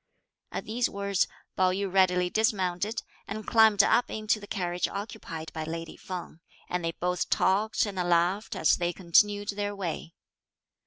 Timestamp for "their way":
9.49-10.15